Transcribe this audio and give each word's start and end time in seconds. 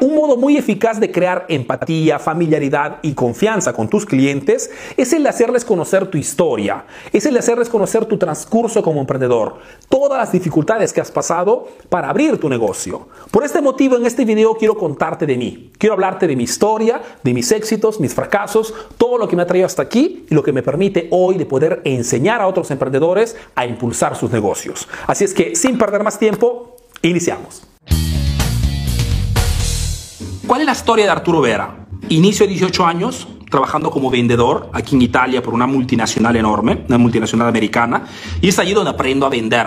Un 0.00 0.14
modo 0.14 0.36
muy 0.36 0.56
eficaz 0.56 1.00
de 1.00 1.10
crear 1.10 1.44
empatía, 1.48 2.20
familiaridad 2.20 2.98
y 3.02 3.14
confianza 3.14 3.72
con 3.72 3.88
tus 3.88 4.06
clientes 4.06 4.70
es 4.96 5.12
el 5.12 5.24
de 5.24 5.28
hacerles 5.28 5.64
conocer 5.64 6.06
tu 6.06 6.16
historia, 6.16 6.84
es 7.12 7.26
el 7.26 7.32
de 7.32 7.40
hacerles 7.40 7.68
conocer 7.68 8.04
tu 8.06 8.16
transcurso 8.16 8.80
como 8.80 9.00
emprendedor, 9.00 9.56
todas 9.88 10.18
las 10.18 10.30
dificultades 10.30 10.92
que 10.92 11.00
has 11.00 11.10
pasado 11.10 11.66
para 11.88 12.10
abrir 12.10 12.38
tu 12.38 12.48
negocio. 12.48 13.08
Por 13.32 13.44
este 13.44 13.60
motivo 13.60 13.96
en 13.96 14.06
este 14.06 14.24
video 14.24 14.54
quiero 14.54 14.76
contarte 14.76 15.26
de 15.26 15.36
mí, 15.36 15.72
quiero 15.78 15.94
hablarte 15.94 16.28
de 16.28 16.36
mi 16.36 16.44
historia, 16.44 17.02
de 17.24 17.34
mis 17.34 17.50
éxitos, 17.50 17.98
mis 17.98 18.14
fracasos, 18.14 18.72
todo 18.98 19.18
lo 19.18 19.26
que 19.26 19.34
me 19.34 19.42
ha 19.42 19.46
traído 19.46 19.66
hasta 19.66 19.82
aquí 19.82 20.26
y 20.30 20.34
lo 20.34 20.44
que 20.44 20.52
me 20.52 20.62
permite 20.62 21.08
hoy 21.10 21.36
de 21.36 21.46
poder 21.46 21.82
enseñar 21.84 22.40
a 22.40 22.46
otros 22.46 22.70
emprendedores 22.70 23.36
a 23.56 23.66
impulsar 23.66 24.14
sus 24.14 24.30
negocios. 24.30 24.88
Así 25.08 25.24
es 25.24 25.34
que 25.34 25.56
sin 25.56 25.76
perder 25.76 26.04
más 26.04 26.20
tiempo, 26.20 26.76
iniciamos. 27.02 27.67
¿Cuál 30.48 30.62
es 30.62 30.66
la 30.66 30.72
historia 30.72 31.04
de 31.04 31.10
Arturo 31.10 31.42
Vera? 31.42 31.86
Inicio 32.08 32.46
de 32.46 32.52
18 32.52 32.86
años 32.86 33.28
trabajando 33.50 33.90
como 33.90 34.08
vendedor 34.08 34.70
aquí 34.72 34.96
en 34.96 35.02
Italia 35.02 35.42
por 35.42 35.52
una 35.52 35.66
multinacional 35.66 36.34
enorme, 36.36 36.84
una 36.88 36.96
multinacional 36.96 37.48
americana, 37.48 38.06
y 38.40 38.48
es 38.48 38.58
allí 38.58 38.72
donde 38.72 38.88
aprendo 38.88 39.26
a 39.26 39.28
vender. 39.28 39.66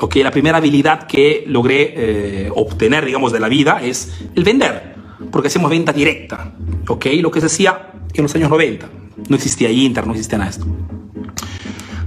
Okay, 0.00 0.22
la 0.22 0.30
primera 0.30 0.56
habilidad 0.56 1.06
que 1.06 1.44
logré 1.46 1.92
eh, 1.94 2.50
obtener, 2.56 3.04
digamos, 3.04 3.32
de 3.32 3.40
la 3.40 3.48
vida 3.48 3.82
es 3.82 4.18
el 4.34 4.44
vender, 4.44 4.94
porque 5.30 5.48
hacemos 5.48 5.70
venta 5.70 5.92
directa, 5.92 6.54
okay, 6.88 7.20
lo 7.20 7.30
que 7.30 7.40
se 7.40 7.46
hacía 7.46 7.90
en 8.14 8.22
los 8.22 8.34
años 8.34 8.48
90. 8.48 8.88
No 9.28 9.36
existía 9.36 9.70
Inter, 9.70 10.06
no 10.06 10.14
existía 10.14 10.38
nada 10.38 10.50
de 10.50 10.56
esto. 10.56 10.66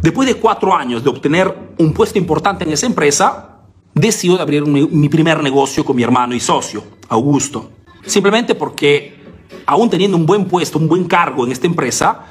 Después 0.02 0.28
de 0.28 0.34
cuatro 0.34 0.76
años 0.76 1.04
de 1.04 1.12
obtener 1.12 1.56
un 1.78 1.94
puesto 1.94 2.18
importante 2.18 2.64
en 2.64 2.72
esa 2.72 2.88
empresa, 2.88 3.60
decido 3.94 4.38
de 4.38 4.42
abrir 4.42 4.66
mi 4.66 5.08
primer 5.08 5.44
negocio 5.44 5.86
con 5.86 5.96
mi 5.96 6.02
hermano 6.02 6.34
y 6.34 6.40
socio, 6.40 6.84
Augusto. 7.10 7.77
Simplemente 8.08 8.56
porque, 8.56 9.20
aún 9.66 9.90
teniendo 9.90 10.18
un 10.18 10.26
buen 10.26 10.46
puesto, 10.46 10.80
un 10.80 10.88
buen 10.88 11.04
cargo 11.04 11.46
en 11.46 11.52
esta 11.52 11.68
empresa, 11.68 12.22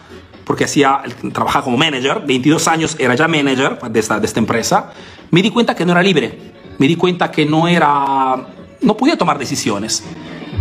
porque 0.45 0.65
hacía, 0.65 1.03
trabajaba 1.33 1.65
como 1.65 1.77
manager, 1.77 2.23
22 2.27 2.67
años 2.67 2.97
era 2.99 3.15
ya 3.15 3.29
manager 3.29 3.79
de 3.79 4.01
esta, 4.01 4.19
de 4.19 4.27
esta 4.27 4.41
empresa, 4.41 4.93
me 5.31 5.43
di 5.43 5.51
cuenta 5.51 5.75
que 5.75 5.85
no 5.85 5.93
era 5.93 6.03
libre. 6.03 6.57
Me 6.79 6.87
di 6.89 6.97
cuenta 6.97 7.31
que 7.31 7.45
no 7.45 7.69
era, 7.69 8.47
no 8.81 8.97
podía 8.97 9.19
tomar 9.19 9.39
decisiones. 9.39 10.03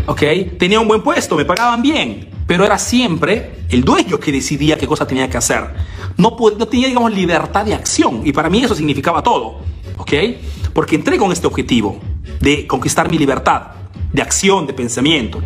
¿Ok? 0.06 0.22
Tenía 0.60 0.80
un 0.80 0.88
buen 0.88 1.02
puesto, 1.02 1.36
me 1.36 1.46
pagaban 1.46 1.82
bien, 1.82 2.30
pero 2.46 2.66
era 2.66 2.78
siempre 2.78 3.64
el 3.70 3.84
dueño 3.84 4.20
que 4.20 4.32
decidía 4.32 4.78
qué 4.78 4.86
cosa 4.86 5.08
tenía 5.08 5.30
que 5.30 5.38
hacer. 5.38 5.64
No, 6.18 6.36
no 6.58 6.68
tenía, 6.68 6.88
digamos, 6.88 7.14
libertad 7.14 7.66
de 7.66 7.74
acción. 7.74 8.22
Y 8.26 8.34
para 8.34 8.50
mí 8.50 8.64
eso 8.64 8.76
significaba 8.76 9.24
todo. 9.24 9.60
¿Ok? 9.98 10.14
Porque 10.74 10.96
entré 10.96 11.18
con 11.18 11.32
este 11.32 11.48
objetivo 11.48 12.00
de 12.42 12.68
conquistar 12.68 13.10
mi 13.10 13.18
libertad 13.18 13.75
de 14.16 14.22
acción, 14.22 14.66
de 14.66 14.74
pensamiento. 14.74 15.42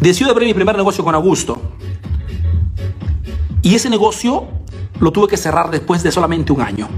Decido 0.00 0.30
abrir 0.30 0.46
mi 0.46 0.54
primer 0.54 0.76
negocio 0.76 1.02
con 1.02 1.14
Augusto. 1.14 1.60
Y 3.62 3.74
ese 3.74 3.88
negocio 3.88 4.46
lo 5.00 5.10
tuve 5.10 5.28
que 5.28 5.36
cerrar 5.36 5.70
después 5.70 6.02
de 6.02 6.12
solamente 6.12 6.52
un 6.52 6.60
año. 6.60 6.88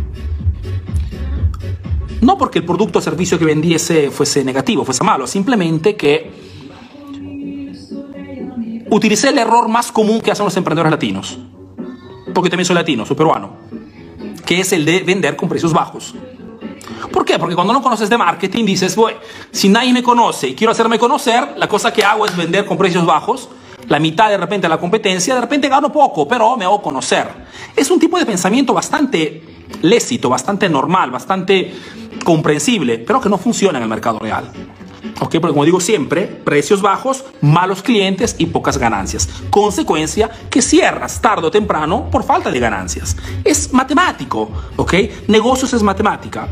No 2.20 2.38
porque 2.38 2.58
el 2.58 2.64
producto 2.64 2.98
o 2.98 3.02
servicio 3.02 3.38
que 3.38 3.44
vendiese 3.44 4.10
fuese 4.10 4.44
negativo, 4.44 4.84
fuese 4.84 5.02
malo, 5.04 5.26
simplemente 5.26 5.96
que 5.96 6.30
utilicé 8.90 9.30
el 9.30 9.38
error 9.38 9.68
más 9.68 9.90
común 9.90 10.20
que 10.20 10.30
hacen 10.30 10.44
los 10.44 10.56
emprendedores 10.56 10.90
latinos. 10.90 11.38
Porque 12.34 12.50
también 12.50 12.64
soy 12.64 12.74
latino, 12.74 13.06
soy 13.06 13.16
peruano. 13.16 13.56
Que 14.44 14.60
es 14.60 14.72
el 14.72 14.84
de 14.84 15.00
vender 15.00 15.36
con 15.36 15.48
precios 15.48 15.72
bajos. 15.72 16.14
¿Por 17.10 17.24
qué? 17.24 17.38
Porque 17.38 17.54
cuando 17.54 17.72
no 17.72 17.82
conoces 17.82 18.08
de 18.08 18.18
marketing 18.18 18.64
dices, 18.64 18.94
bueno, 18.96 19.18
si 19.50 19.68
nadie 19.68 19.92
me 19.92 20.02
conoce 20.02 20.48
y 20.48 20.54
quiero 20.54 20.72
hacerme 20.72 20.98
conocer, 20.98 21.54
la 21.56 21.68
cosa 21.68 21.92
que 21.92 22.04
hago 22.04 22.26
es 22.26 22.36
vender 22.36 22.64
con 22.64 22.78
precios 22.78 23.04
bajos, 23.04 23.48
la 23.88 23.98
mitad 23.98 24.28
de 24.28 24.36
repente 24.36 24.66
de 24.66 24.68
la 24.68 24.78
competencia, 24.78 25.34
de 25.34 25.40
repente 25.40 25.68
gano 25.68 25.92
poco, 25.92 26.26
pero 26.28 26.56
me 26.56 26.64
hago 26.64 26.80
conocer. 26.80 27.28
Es 27.74 27.90
un 27.90 27.98
tipo 27.98 28.18
de 28.18 28.26
pensamiento 28.26 28.72
bastante 28.72 29.42
lícito, 29.82 30.28
bastante 30.28 30.68
normal, 30.68 31.10
bastante 31.10 31.74
comprensible, 32.24 32.98
pero 32.98 33.20
que 33.20 33.28
no 33.28 33.38
funciona 33.38 33.78
en 33.78 33.84
el 33.84 33.88
mercado 33.88 34.18
real. 34.18 34.50
Porque 35.18 35.40
como 35.40 35.64
digo 35.64 35.80
siempre, 35.80 36.26
precios 36.26 36.80
bajos, 36.80 37.24
malos 37.40 37.82
clientes 37.82 38.36
y 38.38 38.46
pocas 38.46 38.78
ganancias. 38.78 39.28
Consecuencia 39.50 40.30
que 40.48 40.62
cierras 40.62 41.20
tarde 41.20 41.46
o 41.46 41.50
temprano 41.50 42.08
por 42.10 42.22
falta 42.22 42.50
de 42.50 42.60
ganancias. 42.60 43.16
Es 43.44 43.72
matemático, 43.72 44.50
¿ok? 44.76 44.94
Negocios 45.28 45.72
es 45.74 45.82
matemática. 45.82 46.48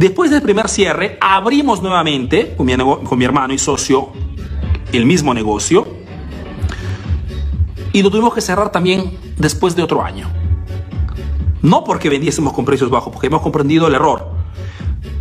Después 0.00 0.30
del 0.30 0.40
primer 0.40 0.70
cierre, 0.70 1.18
abrimos 1.20 1.82
nuevamente 1.82 2.54
con 2.56 2.64
mi, 2.64 3.24
hermano 3.26 3.52
y 3.52 3.58
socio 3.58 4.08
el 4.94 5.04
mismo 5.04 5.34
negocio. 5.34 5.86
Y 7.92 8.02
lo 8.02 8.10
tuvimos 8.10 8.32
que 8.32 8.40
cerrar 8.40 8.72
también 8.72 9.18
después 9.36 9.76
de 9.76 9.82
otro 9.82 10.02
año. 10.02 10.26
No 11.60 11.84
porque 11.84 12.08
vendiésemos 12.08 12.54
con 12.54 12.64
precios 12.64 12.88
bajos, 12.88 13.12
porque 13.12 13.26
hemos 13.26 13.42
comprendido 13.42 13.88
el 13.88 13.94
error, 13.94 14.30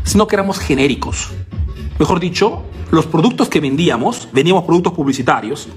sino 0.05 0.27
que 0.27 0.37
éramos 0.37 0.59
genéricos. 0.59 1.27
Mejor 1.99 2.21
dicho, 2.21 2.63
los 2.89 3.05
productos 3.05 3.49
que 3.49 3.59
vendíamos, 3.59 4.29
vendíamos 4.31 4.63
productos 4.63 4.93
publicitarios, 4.93 5.67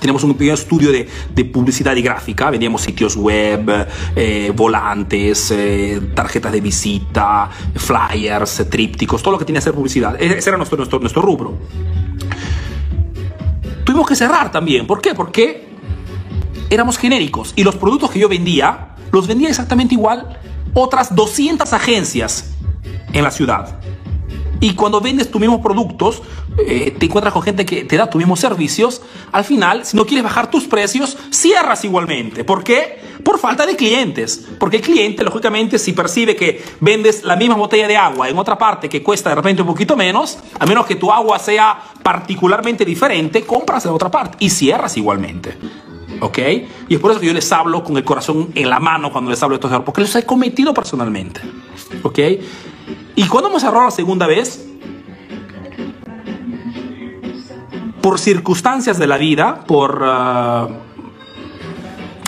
tenemos 0.00 0.22
un 0.24 0.34
pequeño 0.34 0.54
estudio 0.54 0.92
de, 0.92 1.44
publicidad 1.44 1.94
y 1.96 2.02
gráfica, 2.02 2.50
vendíamos 2.50 2.82
sitios 2.82 3.16
web, 3.16 3.88
eh, 4.14 4.52
volantes, 4.54 5.50
eh, 5.50 6.00
tarjetas 6.14 6.52
de 6.52 6.60
visita, 6.60 7.48
flyers, 7.74 8.66
trípticos, 8.68 9.22
todo 9.22 9.32
lo 9.32 9.38
que 9.38 9.44
tenía 9.44 9.60
que 9.60 9.64
ser 9.64 9.74
publicidad. 9.74 10.20
E-, 10.20 10.38
ese 10.38 10.50
era 10.50 10.56
nuestro, 10.56 10.76
nuestro, 10.76 10.98
nuestro 10.98 11.22
rubro. 11.22 11.58
Tuvimos 13.84 14.06
que 14.08 14.16
cerrar 14.16 14.50
también. 14.50 14.86
¿Por 14.86 15.00
qué? 15.00 15.14
Porque 15.14 15.66
éramos 16.70 16.98
genéricos 16.98 17.52
y 17.54 17.62
los 17.62 17.76
productos 17.76 18.10
que 18.10 18.18
yo 18.18 18.28
vendía 18.28 18.96
los 19.12 19.26
vendía 19.26 19.48
exactamente 19.48 19.94
igual 19.94 20.38
otras 20.74 21.14
200 21.14 21.72
agencias 21.72 22.52
en 23.12 23.22
la 23.22 23.30
ciudad. 23.30 23.78
Y 24.60 24.74
cuando 24.74 25.00
vendes 25.00 25.30
tus 25.30 25.40
mismos 25.40 25.60
productos, 25.60 26.22
eh, 26.58 26.94
te 26.98 27.06
encuentras 27.06 27.34
con 27.34 27.42
gente 27.42 27.66
que 27.66 27.84
te 27.84 27.96
da 27.96 28.08
tus 28.08 28.18
mismos 28.18 28.40
servicios. 28.40 29.02
Al 29.32 29.44
final, 29.44 29.84
si 29.84 29.96
no 29.96 30.06
quieres 30.06 30.24
bajar 30.24 30.50
tus 30.50 30.64
precios, 30.64 31.16
cierras 31.30 31.84
igualmente. 31.84 32.44
¿Por 32.44 32.64
qué? 32.64 32.98
Por 33.22 33.38
falta 33.38 33.66
de 33.66 33.76
clientes. 33.76 34.46
Porque 34.58 34.78
el 34.78 34.82
cliente, 34.82 35.22
lógicamente, 35.22 35.78
si 35.78 35.92
percibe 35.92 36.34
que 36.34 36.62
vendes 36.80 37.24
la 37.24 37.36
misma 37.36 37.56
botella 37.56 37.86
de 37.86 37.96
agua 37.96 38.28
en 38.28 38.38
otra 38.38 38.56
parte 38.56 38.88
que 38.88 39.02
cuesta 39.02 39.30
de 39.30 39.36
repente 39.36 39.62
un 39.62 39.68
poquito 39.68 39.96
menos, 39.96 40.38
a 40.58 40.66
menos 40.66 40.86
que 40.86 40.96
tu 40.96 41.12
agua 41.12 41.38
sea 41.38 41.78
particularmente 42.02 42.84
diferente, 42.84 43.42
compras 43.42 43.84
en 43.84 43.92
otra 43.92 44.10
parte 44.10 44.36
y 44.40 44.50
cierras 44.50 44.96
igualmente. 44.96 45.56
¿Ok? 46.20 46.38
Y 46.88 46.94
es 46.94 47.00
por 47.00 47.10
eso 47.10 47.20
que 47.20 47.26
yo 47.26 47.34
les 47.34 47.50
hablo 47.52 47.84
con 47.84 47.96
el 47.96 48.04
corazón 48.04 48.50
en 48.54 48.70
la 48.70 48.80
mano 48.80 49.12
cuando 49.12 49.30
les 49.30 49.42
hablo 49.42 49.58
de 49.58 49.66
estos 49.66 49.82
porque 49.84 50.00
los 50.00 50.14
he 50.16 50.24
cometido 50.24 50.72
personalmente. 50.72 51.40
¿Ok? 52.02 52.18
Y 53.16 53.26
cuando 53.28 53.50
hemos 53.50 53.62
cerrado 53.62 53.84
la 53.84 53.90
segunda 53.90 54.26
vez, 54.26 54.66
por 58.06 58.20
circunstancias 58.20 59.00
de 59.00 59.08
la 59.08 59.16
vida, 59.16 59.64
por 59.66 60.00
uh, 60.00 60.68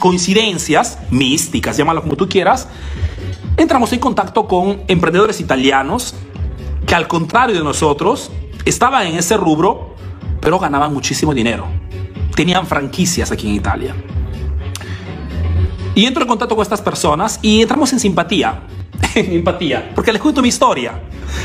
coincidencias 0.01 0.99
místicas, 1.13 1.77
llámalo 1.77 2.03
como 2.03 2.17
tú 2.17 2.29
quieras, 2.29 2.67
entramos 3.57 3.93
en 3.93 4.01
contacto 4.01 4.49
con 4.49 4.83
emprendedores 4.89 5.39
italianos 5.39 6.17
que 6.85 6.97
al 6.97 7.07
contrario 7.07 7.55
de 7.55 7.63
nosotros 7.63 8.33
estaban 8.65 9.07
en 9.07 9.19
ese 9.19 9.37
rubro, 9.37 9.95
pero 10.41 10.59
ganaban 10.59 10.93
muchísimo 10.93 11.33
dinero. 11.33 11.69
Tenían 12.35 12.67
franquicias 12.67 13.31
aquí 13.31 13.47
en 13.47 13.55
Italia. 13.55 13.95
Y 15.95 16.07
entro 16.07 16.25
en 16.25 16.29
contacto 16.29 16.57
con 16.57 16.63
estas 16.65 16.83
personas 16.83 17.39
y 17.41 17.63
entramos 17.63 17.93
en 17.93 18.01
simpatía 18.01 18.63
empatía, 19.15 19.93
porque 19.95 20.13
les 20.13 20.21
cuento 20.21 20.43
mi 20.43 20.49
historia, 20.49 21.01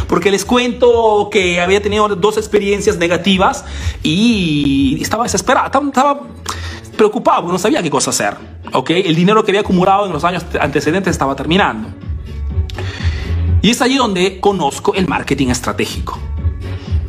porque 0.08 0.32
les 0.32 0.46
cuento 0.46 1.30
que 1.32 1.60
había 1.62 1.82
tenido 1.82 2.08
dos 2.10 2.38
experiencias 2.38 2.98
negativas 2.98 3.66
y 4.02 5.00
estaba 5.02 5.24
desesperado, 5.24 5.88
estaba 5.88 6.22
preocupado, 6.96 7.48
no 7.48 7.58
sabía 7.58 7.82
qué 7.82 7.90
cosa 7.90 8.12
hacer. 8.12 8.36
¿okay? 8.72 9.04
El 9.06 9.16
dinero 9.16 9.44
que 9.44 9.52
había 9.52 9.62
acumulado 9.62 10.06
en 10.06 10.14
los 10.14 10.24
años 10.24 10.46
antecedentes 10.60 11.12
estaba 11.12 11.36
terminando. 11.36 11.90
Y 13.62 13.70
es 13.70 13.82
allí 13.82 13.96
donde 13.96 14.40
conozco 14.40 14.94
el 14.94 15.08
marketing 15.08 15.48
estratégico. 15.48 16.20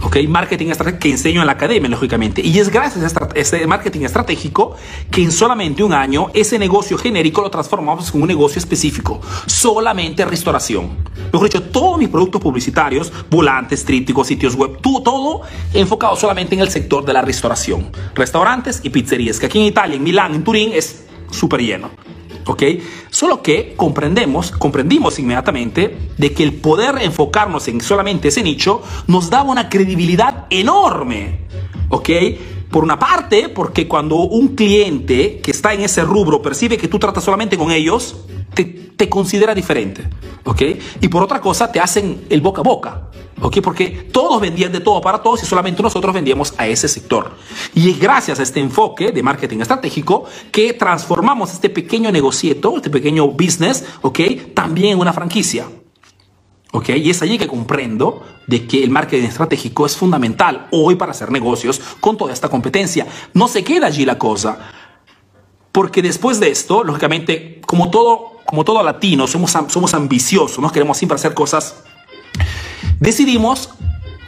¿Ok? 0.04 0.16
Marketing 0.28 0.68
estratégico 0.68 1.00
que 1.00 1.10
enseño 1.10 1.40
en 1.40 1.46
la 1.46 1.52
academia, 1.52 1.88
lógicamente. 1.88 2.40
Y 2.44 2.58
es 2.58 2.68
gracias 2.68 3.16
a 3.16 3.28
este 3.34 3.66
marketing 3.66 4.02
estratégico 4.02 4.76
que 5.10 5.22
en 5.22 5.32
solamente 5.32 5.82
un 5.82 5.92
año 5.92 6.28
ese 6.34 6.58
negocio 6.58 6.98
genérico 6.98 7.42
lo 7.42 7.50
transformamos 7.50 8.14
en 8.14 8.22
un 8.22 8.28
negocio 8.28 8.58
específico, 8.58 9.20
solamente 9.46 10.24
restauración. 10.24 10.90
Mejor 11.32 11.48
dicho, 11.48 11.62
todos 11.62 11.98
mis 11.98 12.08
productos 12.08 12.40
publicitarios, 12.40 13.12
volantes, 13.30 13.84
trípticos, 13.84 14.26
sitios 14.26 14.54
web, 14.54 14.78
todo, 14.80 15.42
enfocado 15.72 16.16
solamente 16.16 16.54
en 16.54 16.60
el 16.60 16.68
sector 16.68 17.04
de 17.04 17.12
la 17.12 17.22
restauración. 17.22 17.90
Restaurantes 18.14 18.80
y 18.82 18.90
pizzerías, 18.90 19.40
que 19.40 19.46
aquí 19.46 19.58
en 19.58 19.66
Italia, 19.66 19.96
en 19.96 20.02
Milán, 20.02 20.34
en 20.34 20.44
Turín, 20.44 20.70
es 20.72 21.04
súper 21.30 21.60
lleno. 21.60 22.03
¿Ok? 22.46 22.62
Solo 23.11 23.43
que 23.43 23.75
comprendemos, 23.76 24.50
comprendimos 24.50 25.19
inmediatamente 25.19 25.96
de 26.17 26.32
que 26.32 26.43
el 26.43 26.55
poder 26.55 26.96
enfocarnos 27.00 27.69
en 27.69 27.81
solamente 27.81 28.29
ese 28.29 28.43
nicho 28.43 28.82
nos 29.06 29.31
daba 29.31 29.50
una 29.50 29.69
credibilidad 29.69 30.46
enorme, 30.50 31.41
¿ok? 31.88 32.11
Por 32.75 32.82
una 32.82 32.99
parte, 32.99 33.50
porque 33.50 33.87
cuando 33.87 34.17
un 34.17 34.56
cliente 34.56 35.38
que 35.41 35.53
está 35.53 35.73
en 35.75 35.82
ese 35.82 36.03
rubro 36.03 36.43
percibe 36.43 36.76
que 36.76 36.88
tú 36.88 36.99
tratas 36.99 37.23
solamente 37.23 37.56
con 37.56 37.71
ellos, 37.71 38.17
te, 38.53 39.09
considera 39.09 39.55
diferente, 39.55 40.09
¿ok? 40.43 40.62
Y 41.00 41.06
por 41.06 41.23
otra 41.23 41.41
cosa, 41.41 41.71
te 41.71 41.79
hacen 41.79 42.25
el 42.29 42.41
boca 42.41 42.62
a 42.62 42.65
boca, 42.65 43.11
¿ok? 43.41 43.59
Porque 43.62 44.09
todos 44.11 44.41
vendían 44.41 44.73
de 44.73 44.81
todo 44.81 45.00
para 45.00 45.23
todos 45.23 45.41
y 45.44 45.47
solamente 45.47 45.85
nosotros 45.85 46.12
vendíamos 46.12 46.53
a 46.59 46.67
ese 46.67 46.88
sector. 46.88 47.37
Y 47.76 47.91
es 47.91 48.00
gracias 48.00 48.41
a 48.41 48.43
este 48.43 48.59
enfoque 48.59 49.12
de 49.12 49.23
marketing 49.23 49.61
estratégico 49.61 50.25
que 50.50 50.73
transformamos 50.73 51.53
este 51.53 51.71
pequeño 51.71 52.11
negocieto, 52.11 52.75
este 52.75 52.91
pequeño 52.91 53.29
business, 53.29 53.85
¿ok? 54.03 54.19
También 54.53 54.94
en 54.94 54.99
una 54.99 55.12
franquicia. 55.12 55.69
¿Ok? 56.75 56.88
Y 56.91 57.11
es 57.11 57.23
allí 57.23 57.38
que 57.38 57.47
comprendo 57.47 58.26
de 58.49 58.67
que 58.67 58.82
el 58.82 58.91
marketing 58.91 59.29
estratégico 59.29 59.87
es 59.87 59.97
fundamental 59.97 60.67
hoy 60.73 60.97
para 60.97 61.12
hacer 61.12 61.31
negocios 61.31 61.81
con 62.00 62.17
toda 62.17 62.32
esta 62.32 62.49
competencia. 62.49 63.06
No 63.32 63.47
se 63.47 63.62
queda 63.62 63.87
allí 63.87 64.05
la 64.05 64.19
cosa. 64.19 64.59
Porque 65.71 66.03
después 66.03 66.41
de 66.41 66.50
esto, 66.50 66.82
lógicamente, 66.82 67.61
como 67.67 67.91
todo, 67.91 68.41
como 68.44 68.65
todo 68.65 68.82
latino, 68.82 69.26
somos, 69.26 69.53
somos 69.69 69.94
ambiciosos, 69.94 70.59
¿no? 70.59 70.71
queremos 70.71 70.99
siempre 70.99 71.15
hacer 71.15 71.32
cosas 71.32 71.85
decidimos 72.99 73.71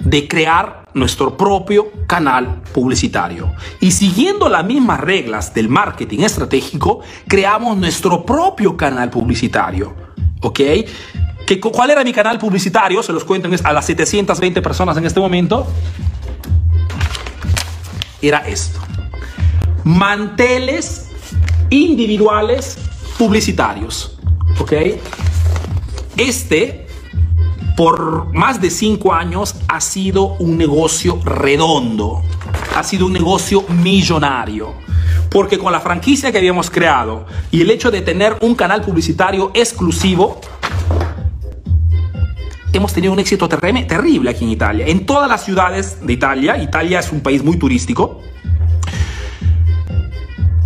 de 0.01 0.29
crear 0.29 0.85
nuestro 0.95 1.37
propio 1.37 1.91
canal 2.07 2.63
publicitario. 2.73 3.53
Y 3.81 3.91
siguiendo 3.91 4.49
las 4.49 4.65
mismas 4.65 5.01
reglas 5.01 5.53
del 5.53 5.69
marketing 5.69 6.21
estratégico, 6.21 7.01
creamos 7.27 7.77
nuestro 7.77 8.25
propio 8.25 8.77
canal 8.77 9.11
publicitario. 9.11 9.95
¿Ok? 10.43 10.61
¿Qué, 11.47 11.61
¿Cuál 11.61 11.91
era 11.91 12.03
mi 12.03 12.13
canal 12.13 12.39
publicitario? 12.39 13.03
Se 13.03 13.13
los 13.13 13.25
cuento 13.25 13.49
a 13.63 13.73
las 13.73 13.87
720 13.87 14.61
personas 14.61 14.97
en 14.97 15.07
este 15.07 15.21
momento. 15.21 15.67
Era 18.21 18.39
esto. 18.39 18.81
Manteles 19.85 21.11
individuales 21.71 22.79
publicitarios. 23.17 24.19
¿Ok? 24.59 24.73
Este 26.17 26.87
por 27.77 28.33
más 28.33 28.61
de 28.61 28.71
cinco 28.71 29.13
años 29.13 29.55
ha 29.69 29.83
sido 29.83 30.37
un 30.39 30.57
negocio 30.57 31.21
redondo, 31.23 32.23
ha 32.75 32.83
sido 32.83 33.05
un 33.05 33.13
negocio 33.13 33.65
millonario. 33.69 34.73
Porque 35.31 35.59
con 35.59 35.73
la 35.73 35.81
franquicia 35.81 36.33
que 36.33 36.39
habíamos 36.39 36.71
creado 36.71 37.27
y 37.51 37.61
el 37.61 37.71
hecho 37.71 37.91
de 37.91 38.01
tener 38.01 38.39
un 38.41 38.55
canal 38.55 38.81
publicitario 38.81 39.51
exclusivo, 39.53 40.41
hemos 42.77 42.93
tenido 42.93 43.13
un 43.13 43.19
éxito 43.19 43.49
terrible 43.49 44.31
aquí 44.31 44.45
en 44.45 44.51
Italia. 44.51 44.87
En 44.87 45.07
todas 45.07 45.29
las 45.29 45.45
ciudades 45.45 45.99
de 46.07 46.13
Italia, 46.13 46.59
Italia 46.59 47.01
es 47.01 47.11
un 47.13 47.21
país 47.21 47.43
muy 47.43 47.57
turístico, 47.57 48.21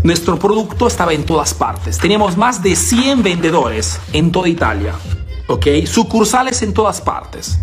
nuestro 0.02 0.38
producto 0.38 0.86
estaba 0.86 1.12
en 1.12 1.24
todas 1.24 1.52
partes. 1.52 1.98
Teníamos 1.98 2.36
más 2.36 2.62
de 2.62 2.74
100 2.74 3.22
vendedores 3.22 4.00
en 4.12 4.32
toda 4.32 4.48
Italia. 4.48 4.94
¿ok? 5.50 5.66
Sucursales 5.84 6.62
en 6.62 6.72
todas 6.72 7.00
partes. 7.00 7.58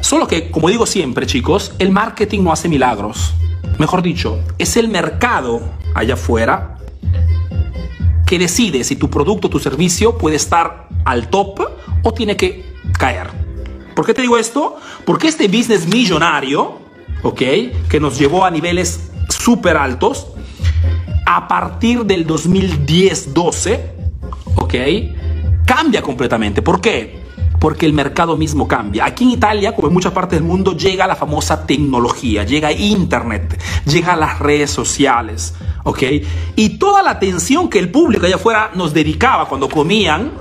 Solo 0.00 0.26
que, 0.26 0.50
como 0.50 0.68
digo 0.68 0.86
siempre, 0.86 1.26
chicos, 1.26 1.72
el 1.78 1.90
marketing 1.90 2.42
no 2.42 2.52
hace 2.52 2.68
milagros. 2.68 3.34
Mejor 3.78 4.02
dicho, 4.02 4.40
es 4.58 4.76
el 4.76 4.88
mercado 4.88 5.60
allá 5.94 6.14
afuera 6.14 6.78
que 8.30 8.38
decide 8.38 8.84
si 8.84 8.94
tu 8.94 9.10
producto 9.10 9.48
o 9.48 9.50
tu 9.50 9.58
servicio 9.58 10.16
puede 10.16 10.36
estar 10.36 10.86
al 11.04 11.30
top 11.30 11.62
o 12.04 12.14
tiene 12.14 12.36
que 12.36 12.64
caer. 12.96 13.26
¿Por 13.96 14.06
qué 14.06 14.14
te 14.14 14.22
digo 14.22 14.38
esto? 14.38 14.76
Porque 15.04 15.26
este 15.26 15.48
business 15.48 15.88
millonario, 15.88 16.78
¿ok? 17.24 17.42
Que 17.88 17.98
nos 17.98 18.20
llevó 18.20 18.44
a 18.44 18.50
niveles 18.52 19.10
súper 19.28 19.76
altos, 19.76 20.28
a 21.26 21.48
partir 21.48 22.04
del 22.04 22.24
2010-12, 22.24 23.80
¿ok? 24.54 24.74
Cambia 25.66 26.00
completamente. 26.00 26.62
¿Por 26.62 26.80
qué? 26.80 27.19
Porque 27.60 27.86
el 27.86 27.92
mercado 27.92 28.36
mismo 28.36 28.66
cambia. 28.66 29.04
Aquí 29.04 29.24
en 29.24 29.30
Italia, 29.30 29.76
como 29.76 29.88
en 29.88 29.94
muchas 29.94 30.12
partes 30.12 30.38
del 30.38 30.48
mundo, 30.48 30.76
llega 30.76 31.06
la 31.06 31.14
famosa 31.14 31.66
tecnología, 31.66 32.42
llega 32.44 32.72
Internet, 32.72 33.62
llega 33.84 34.16
las 34.16 34.38
redes 34.38 34.70
sociales, 34.70 35.54
¿ok? 35.84 36.02
Y 36.56 36.78
toda 36.78 37.02
la 37.02 37.10
atención 37.10 37.68
que 37.68 37.78
el 37.78 37.90
público 37.90 38.26
allá 38.26 38.36
afuera 38.36 38.70
nos 38.74 38.94
dedicaba 38.94 39.46
cuando 39.46 39.68
comían, 39.68 40.32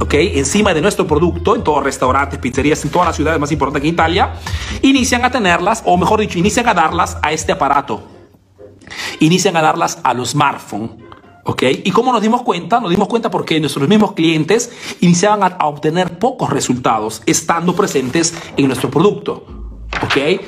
¿ok? 0.00 0.14
Encima 0.14 0.74
de 0.74 0.82
nuestro 0.82 1.06
producto, 1.06 1.56
en 1.56 1.64
todos 1.64 1.78
los 1.78 1.84
restaurantes, 1.84 2.38
pizzerías, 2.38 2.84
en 2.84 2.90
todas 2.90 3.08
las 3.08 3.16
ciudades 3.16 3.40
más 3.40 3.50
importantes 3.52 3.82
que 3.82 3.88
Italia, 3.88 4.34
inician 4.82 5.24
a 5.24 5.30
tenerlas, 5.30 5.82
o 5.86 5.96
mejor 5.96 6.20
dicho, 6.20 6.38
inician 6.38 6.68
a 6.68 6.74
darlas 6.74 7.16
a 7.22 7.32
este 7.32 7.52
aparato. 7.52 8.06
Inician 9.20 9.56
a 9.56 9.62
darlas 9.62 9.98
a 10.04 10.12
los 10.14 10.30
smartphones 10.30 11.05
¿Ok? 11.48 11.62
¿Y 11.84 11.92
cómo 11.92 12.12
nos 12.12 12.20
dimos 12.20 12.42
cuenta? 12.42 12.80
Nos 12.80 12.90
dimos 12.90 13.06
cuenta 13.06 13.30
porque 13.30 13.60
nuestros 13.60 13.88
mismos 13.88 14.12
clientes 14.12 14.72
iniciaban 15.00 15.44
a, 15.44 15.66
obtener 15.66 16.18
pocos 16.18 16.50
resultados 16.50 17.22
estando 17.24 17.74
presentes 17.74 18.34
en 18.56 18.66
nuestro 18.66 18.90
producto. 18.90 19.46
¿Ok? 20.02 20.40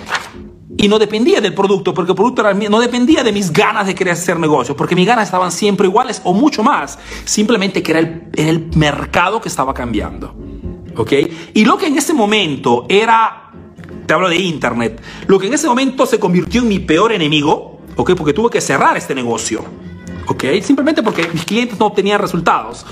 Y 0.76 0.88
no 0.88 0.98
dependía 0.98 1.40
del 1.40 1.54
producto, 1.54 1.94
porque 1.94 2.12
el 2.12 2.16
producto 2.16 2.42
era, 2.42 2.52
no 2.52 2.80
dependía 2.80 3.22
de 3.22 3.30
mis 3.30 3.52
ganas 3.52 3.86
de 3.86 3.94
querer 3.94 4.14
hacer 4.14 4.40
negocios, 4.40 4.76
porque 4.76 4.96
mis 4.96 5.06
ganas 5.06 5.26
estaban 5.26 5.52
siempre 5.52 5.86
iguales 5.86 6.20
o 6.24 6.32
mucho 6.34 6.64
más. 6.64 6.98
Simplemente 7.24 7.80
que 7.80 7.92
era 7.92 8.00
el, 8.00 8.28
el 8.34 8.66
mercado 8.74 9.40
que 9.40 9.48
estaba 9.48 9.72
cambiando. 9.72 10.34
¿Ok? 10.96 11.12
Y 11.54 11.64
lo 11.64 11.78
que 11.78 11.86
en 11.86 11.96
ese 11.96 12.12
momento 12.12 12.86
era, 12.88 13.52
te 14.04 14.14
hablo 14.14 14.28
de 14.28 14.36
Internet, 14.36 15.00
lo 15.28 15.38
que 15.38 15.46
en 15.46 15.54
ese 15.54 15.68
momento 15.68 16.06
se 16.06 16.18
convirtió 16.18 16.62
en 16.62 16.68
mi 16.68 16.80
peor 16.80 17.12
enemigo, 17.12 17.82
¿ok? 17.94 18.14
Porque 18.16 18.32
tuve 18.32 18.50
que 18.50 18.60
cerrar 18.60 18.96
este 18.96 19.14
negocio. 19.14 19.64
¿Ok? 20.28 20.44
Simplemente 20.62 21.02
porque 21.02 21.28
mis 21.32 21.44
clientes 21.44 21.78
no 21.78 21.86
obtenían 21.86 22.20
resultados. 22.20 22.84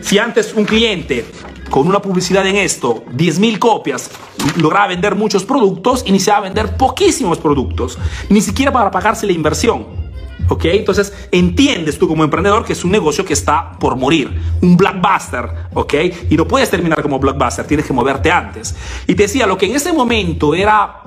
Si 0.00 0.18
antes 0.18 0.54
un 0.54 0.64
cliente 0.64 1.26
con 1.68 1.86
una 1.86 2.00
publicidad 2.00 2.46
en 2.46 2.56
esto, 2.56 3.04
10.000 3.16 3.58
copias, 3.58 4.10
lograba 4.56 4.88
vender 4.88 5.14
muchos 5.14 5.44
productos, 5.44 6.02
iniciaba 6.06 6.38
a 6.38 6.42
vender 6.42 6.76
poquísimos 6.76 7.38
productos, 7.38 7.98
ni 8.28 8.40
siquiera 8.40 8.72
para 8.72 8.90
pagarse 8.90 9.26
la 9.26 9.32
inversión. 9.32 10.00
¿Ok? 10.48 10.64
Entonces 10.64 11.12
entiendes 11.30 11.96
tú 11.96 12.08
como 12.08 12.24
emprendedor 12.24 12.64
que 12.64 12.72
es 12.72 12.84
un 12.84 12.90
negocio 12.90 13.24
que 13.24 13.34
está 13.34 13.72
por 13.78 13.94
morir, 13.94 14.36
un 14.60 14.76
blockbuster, 14.76 15.48
¿ok? 15.74 15.94
Y 16.28 16.36
no 16.36 16.48
puedes 16.48 16.68
terminar 16.68 17.02
como 17.02 17.20
blockbuster, 17.20 17.66
tienes 17.68 17.86
que 17.86 17.92
moverte 17.92 18.32
antes. 18.32 18.74
Y 19.06 19.14
te 19.14 19.24
decía, 19.24 19.46
lo 19.46 19.56
que 19.56 19.66
en 19.66 19.76
ese 19.76 19.92
momento 19.92 20.52
era 20.52 21.02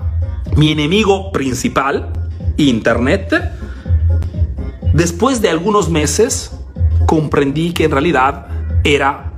mi 0.56 0.72
enemigo 0.72 1.30
principal, 1.34 2.14
Internet, 2.56 3.34
Después 4.94 5.42
de 5.42 5.50
algunos 5.50 5.90
meses, 5.90 6.52
comprendí 7.08 7.74
que 7.74 7.86
en 7.86 7.92
realidad 7.92 8.48
era, 8.84 9.34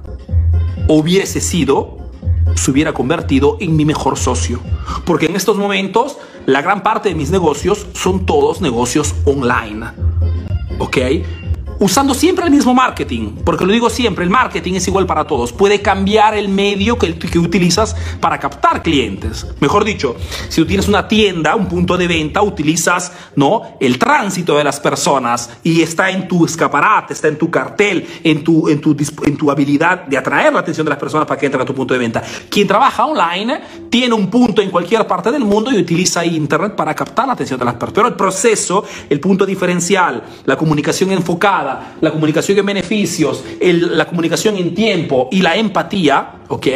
hubiese 0.89 1.39
sido, 1.39 1.97
se 2.55 2.71
hubiera 2.71 2.93
convertido 2.93 3.57
en 3.61 3.75
mi 3.77 3.85
mejor 3.85 4.17
socio. 4.17 4.59
Porque 5.05 5.27
en 5.27 5.35
estos 5.35 5.57
momentos, 5.57 6.17
la 6.45 6.61
gran 6.61 6.83
parte 6.83 7.09
de 7.09 7.15
mis 7.15 7.31
negocios 7.31 7.87
son 7.93 8.25
todos 8.25 8.59
negocios 8.59 9.15
online. 9.25 9.85
¿Ok? 10.79 10.97
Usando 11.79 12.13
siempre 12.13 12.45
el 12.45 12.51
mismo 12.51 12.73
marketing, 12.73 13.35
porque 13.43 13.65
lo 13.65 13.73
digo 13.73 13.89
siempre, 13.89 14.23
el 14.23 14.29
marketing 14.29 14.73
es 14.73 14.87
igual 14.87 15.05
para 15.05 15.25
todos, 15.25 15.53
puede 15.53 15.81
cambiar 15.81 16.35
el 16.35 16.49
medio 16.49 16.97
que, 16.97 17.17
que 17.17 17.39
utilizas 17.39 17.95
para 18.19 18.39
captar 18.39 18.81
clientes. 18.81 19.47
Mejor 19.59 19.83
dicho, 19.83 20.15
si 20.49 20.61
tú 20.61 20.67
tienes 20.67 20.87
una 20.87 21.07
tienda, 21.07 21.55
un 21.55 21.67
punto 21.67 21.97
de 21.97 22.07
venta, 22.07 22.41
utilizas 22.41 23.11
¿no? 23.35 23.77
el 23.79 23.97
tránsito 23.99 24.57
de 24.57 24.63
las 24.63 24.79
personas 24.79 25.49
y 25.63 25.81
está 25.81 26.09
en 26.09 26.27
tu 26.27 26.45
escaparate, 26.45 27.13
está 27.13 27.27
en 27.27 27.37
tu 27.37 27.49
cartel, 27.49 28.07
en 28.23 28.43
tu, 28.43 28.69
en 28.69 28.81
tu, 28.81 28.95
en 29.23 29.37
tu 29.37 29.51
habilidad 29.51 30.05
de 30.05 30.17
atraer 30.17 30.53
la 30.53 30.59
atención 30.59 30.85
de 30.85 30.89
las 30.89 30.99
personas 30.99 31.27
para 31.27 31.39
que 31.39 31.45
entren 31.45 31.61
a 31.61 31.65
tu 31.65 31.73
punto 31.73 31.93
de 31.93 31.99
venta. 31.99 32.21
Quien 32.49 32.67
trabaja 32.67 33.05
online 33.05 33.61
tiene 33.89 34.13
un 34.13 34.29
punto 34.29 34.61
en 34.61 34.69
cualquier 34.69 35.05
parte 35.07 35.31
del 35.31 35.43
mundo 35.43 35.71
y 35.71 35.77
utiliza 35.77 36.25
Internet 36.25 36.75
para 36.75 36.93
captar 36.93 37.27
la 37.27 37.33
atención 37.33 37.59
de 37.59 37.65
las 37.65 37.75
personas. 37.75 37.93
Pero 37.95 38.07
el 38.07 38.15
proceso, 38.15 38.83
el 39.09 39.19
punto 39.19 39.45
diferencial, 39.45 40.23
la 40.45 40.57
comunicación 40.57 41.11
enfocada, 41.11 41.64
la 42.01 42.11
comunicación 42.11 42.57
en 42.59 42.65
beneficios, 42.65 43.43
la 43.61 44.05
comunicación 44.05 44.57
en 44.57 44.73
tiempo 44.73 45.29
y 45.31 45.41
la 45.41 45.55
empatía, 45.55 46.41
¿ok? 46.47 46.67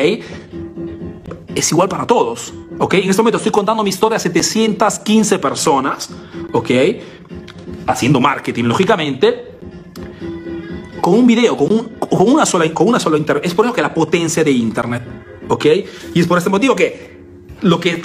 Es 1.55 1.71
igual 1.71 1.89
para 1.89 2.05
todos, 2.05 2.53
¿ok? 2.77 2.95
En 2.95 3.09
este 3.09 3.21
momento 3.21 3.37
estoy 3.37 3.51
contando 3.51 3.83
mi 3.83 3.89
historia 3.89 4.17
a 4.17 4.19
715 4.19 5.39
personas, 5.39 6.09
¿ok? 6.51 6.69
Haciendo 7.87 8.19
marketing, 8.19 8.65
lógicamente, 8.65 9.49
con 11.01 11.13
un 11.13 11.27
video, 11.27 11.57
con, 11.57 11.91
una 12.09 12.45
sola, 12.45 12.71
con 12.73 12.87
una 12.87 12.99
sola 12.99 13.17
Es 13.43 13.53
por 13.53 13.65
eso 13.65 13.73
que 13.73 13.81
la 13.81 13.93
potencia 13.93 14.43
de 14.43 14.51
Internet, 14.51 15.03
¿ok? 15.47 15.65
Y 16.13 16.19
es 16.19 16.27
por 16.27 16.37
este 16.37 16.49
motivo 16.49 16.75
que 16.75 17.19
lo 17.61 17.79
que 17.79 18.01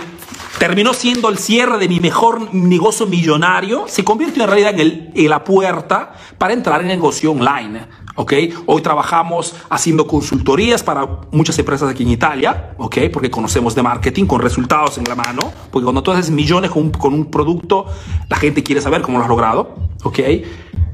terminó 0.58 0.94
siendo 0.94 1.28
el 1.28 1.38
cierre 1.38 1.78
de 1.78 1.88
mi 1.88 2.00
mejor 2.00 2.54
negocio 2.54 3.06
millonario, 3.06 3.84
se 3.88 4.04
convirtió 4.04 4.44
en 4.44 4.48
realidad 4.48 4.74
en, 4.74 4.80
el, 4.80 5.12
en 5.14 5.30
la 5.30 5.44
puerta 5.44 6.14
para 6.38 6.52
entrar 6.52 6.80
en 6.80 6.88
negocio 6.88 7.32
online. 7.32 7.86
¿ok? 8.16 8.32
Hoy 8.66 8.82
trabajamos 8.82 9.54
haciendo 9.68 10.06
consultorías 10.06 10.82
para 10.82 11.06
muchas 11.32 11.58
empresas 11.58 11.90
aquí 11.90 12.04
en 12.04 12.10
Italia, 12.10 12.74
¿ok? 12.78 12.98
Porque 13.12 13.30
conocemos 13.30 13.74
de 13.74 13.82
marketing 13.82 14.26
con 14.26 14.40
resultados 14.40 14.98
en 14.98 15.04
la 15.04 15.14
mano, 15.14 15.52
porque 15.70 15.84
cuando 15.84 16.02
tú 16.02 16.12
haces 16.12 16.30
millones 16.30 16.70
con 16.70 16.84
un, 16.84 16.90
con 16.90 17.14
un 17.14 17.30
producto, 17.30 17.86
la 18.28 18.36
gente 18.36 18.62
quiere 18.62 18.80
saber 18.80 19.02
cómo 19.02 19.18
lo 19.18 19.24
has 19.24 19.30
logrado, 19.30 19.74
¿ok? 20.02 20.20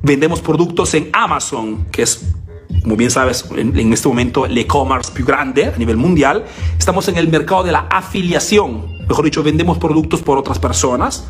Vendemos 0.02 0.40
productos 0.40 0.94
en 0.94 1.10
Amazon, 1.12 1.86
que 1.92 2.02
es 2.02 2.34
como 2.82 2.96
bien 2.96 3.10
sabes, 3.10 3.44
en, 3.56 3.78
en 3.78 3.92
este 3.92 4.08
momento 4.08 4.46
el 4.46 4.56
e-commerce 4.56 5.12
más 5.12 5.26
grande 5.26 5.66
a 5.66 5.76
nivel 5.76 5.96
mundial. 5.96 6.44
Estamos 6.78 7.08
en 7.08 7.18
el 7.18 7.28
mercado 7.28 7.62
de 7.62 7.72
la 7.72 7.80
afiliación. 7.90 8.99
Mejor 9.10 9.24
dicho, 9.24 9.42
vendemos 9.42 9.76
productos 9.76 10.22
por 10.22 10.38
otras 10.38 10.60
personas. 10.60 11.26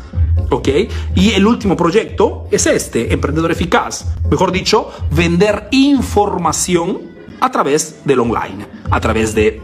¿Ok? 0.51 0.67
Y 1.15 1.31
el 1.31 1.47
último 1.47 1.75
proyecto 1.75 2.45
es 2.51 2.67
este, 2.67 3.11
Emprendedor 3.11 3.51
Eficaz. 3.51 4.05
Mejor 4.29 4.51
dicho, 4.51 4.91
vender 5.09 5.67
información 5.71 7.01
a 7.39 7.49
través 7.51 8.05
del 8.05 8.19
online, 8.19 8.67
a 8.91 9.01
través 9.01 9.33
de 9.33 9.59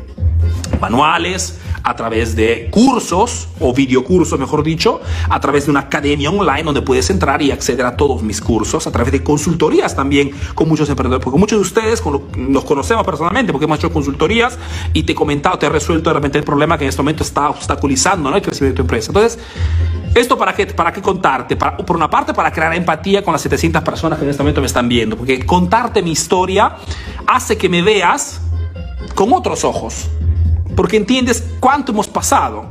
manuales, 0.82 1.60
a 1.84 1.96
través 1.96 2.36
de 2.36 2.68
cursos 2.72 3.48
o 3.60 3.74
videocursos, 3.74 4.40
mejor 4.40 4.64
dicho, 4.64 5.02
a 5.30 5.40
través 5.40 5.66
de 5.66 5.72
una 5.72 5.82
academia 5.82 6.30
online 6.30 6.64
donde 6.64 6.82
puedes 6.82 7.10
entrar 7.10 7.42
y 7.42 7.52
acceder 7.52 7.86
a 7.86 7.96
todos 7.96 8.22
mis 8.22 8.42
cursos, 8.42 8.88
a 8.88 8.92
través 8.92 9.12
de 9.12 9.24
consultorías 9.24 9.96
también 9.96 10.32
con 10.56 10.68
muchos 10.68 10.90
emprendedores, 10.90 11.24
porque 11.24 11.40
muchos 11.40 11.60
de 11.60 11.62
ustedes 11.62 12.04
nos 12.38 12.64
conocemos 12.64 13.06
personalmente 13.06 13.52
porque 13.52 13.66
hemos 13.66 13.80
hecho 13.80 13.92
consultorías 13.92 14.58
y 14.94 15.04
te 15.04 15.14
he 15.14 15.16
comentado, 15.16 15.58
te 15.58 15.66
he 15.66 15.70
resuelto 15.70 16.10
de 16.10 16.14
repente 16.16 16.38
el 16.38 16.44
problema 16.44 16.78
que 16.78 16.84
en 16.84 16.90
este 16.90 17.02
momento 17.02 17.24
está 17.24 17.50
obstaculizando 17.50 18.36
el 18.36 18.42
crecimiento 18.42 18.74
de 18.74 18.76
tu 18.76 18.82
empresa. 18.82 19.12
Entonces, 19.12 19.40
¿esto 20.16 20.38
para 20.38 20.54
qué, 20.54 20.66
para 20.68 20.92
qué 20.92 21.02
contarte? 21.02 21.56
Para, 21.56 21.78
por 21.78 21.96
una 21.96 22.10
parte, 22.10 22.34
para 22.34 22.52
crear 22.52 22.74
empatía 22.74 23.24
con 23.24 23.32
las 23.32 23.42
700 23.42 23.84
personas 23.84 24.20
que 24.20 24.26
en 24.26 24.32
este 24.32 24.44
momento 24.44 24.62
me 24.62 24.68
están 24.68 24.90
viendo, 24.90 25.18
porque 25.18 25.46
contarte 25.46 26.02
mi 26.02 26.12
historia 26.12 26.76
hace 27.26 27.58
que 27.58 27.70
me 27.70 27.82
veas 27.82 28.42
con 29.16 29.34
otros 29.34 29.64
ojos 29.64 30.10
porque 30.78 30.96
entiendes 30.96 31.44
cuánto 31.60 31.92
hemos 31.92 32.08
pasado. 32.08 32.70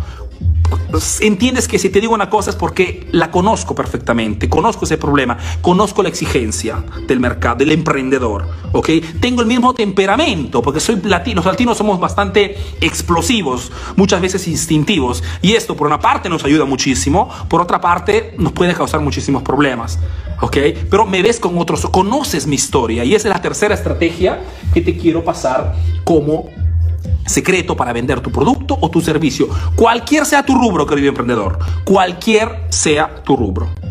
Entiendes 1.20 1.68
que 1.68 1.78
si 1.78 1.90
te 1.90 2.00
digo 2.00 2.14
una 2.14 2.30
cosa 2.30 2.50
es 2.50 2.56
porque 2.56 3.06
la 3.12 3.30
conozco 3.30 3.74
perfectamente, 3.74 4.48
conozco 4.48 4.84
ese 4.84 4.96
problema, 4.96 5.36
conozco 5.60 6.02
la 6.02 6.08
exigencia 6.08 6.82
del 7.06 7.20
mercado, 7.20 7.56
del 7.56 7.72
emprendedor, 7.72 8.48
¿ok? 8.72 8.90
Tengo 9.20 9.42
el 9.42 9.48
mismo 9.48 9.74
temperamento, 9.74 10.62
porque 10.62 10.80
soy 10.80 11.00
latino, 11.02 11.36
los 11.36 11.46
latinos 11.46 11.76
somos 11.78 12.00
bastante 12.00 12.56
explosivos, 12.80 13.70
muchas 13.96 14.20
veces 14.20 14.48
instintivos, 14.48 15.22
y 15.42 15.52
esto 15.52 15.76
por 15.76 15.86
una 15.86 16.00
parte 16.00 16.28
nos 16.28 16.44
ayuda 16.44 16.64
muchísimo, 16.64 17.28
por 17.48 17.60
otra 17.60 17.80
parte 17.80 18.34
nos 18.38 18.52
puede 18.52 18.74
causar 18.74 19.00
muchísimos 19.00 19.42
problemas, 19.42 19.98
¿ok? 20.40 20.56
Pero 20.90 21.06
me 21.06 21.22
ves 21.22 21.38
con 21.38 21.58
otros, 21.58 21.86
conoces 21.90 22.46
mi 22.46 22.56
historia, 22.56 23.04
y 23.04 23.14
esa 23.14 23.28
es 23.28 23.34
la 23.34 23.42
tercera 23.42 23.74
estrategia 23.74 24.42
que 24.74 24.80
te 24.80 24.96
quiero 24.96 25.22
pasar 25.24 25.74
como 26.04 26.48
secreto 27.26 27.76
para 27.76 27.92
vender 27.92 28.20
tu 28.20 28.30
producto 28.30 28.78
o 28.80 28.90
tu 28.90 29.00
servicio. 29.00 29.48
Cualquier 29.74 30.24
sea 30.24 30.44
tu 30.44 30.54
rubro, 30.54 30.86
querido 30.86 31.08
emprendedor. 31.08 31.58
Cualquier 31.84 32.66
sea 32.70 33.22
tu 33.24 33.36
rubro. 33.36 33.85